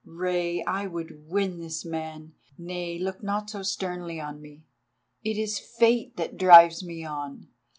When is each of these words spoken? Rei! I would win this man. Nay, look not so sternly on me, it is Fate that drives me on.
Rei! 0.03 0.63
I 0.63 0.87
would 0.87 1.29
win 1.29 1.59
this 1.59 1.85
man. 1.85 2.33
Nay, 2.57 2.97
look 2.97 3.21
not 3.21 3.51
so 3.51 3.61
sternly 3.61 4.19
on 4.19 4.41
me, 4.41 4.63
it 5.23 5.37
is 5.37 5.59
Fate 5.59 6.17
that 6.17 6.37
drives 6.37 6.83
me 6.83 7.05
on. 7.05 7.49